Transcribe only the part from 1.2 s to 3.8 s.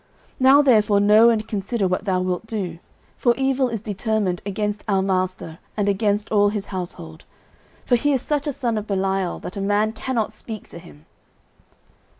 and consider what thou wilt do; for evil